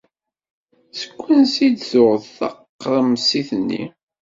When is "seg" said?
0.99-1.11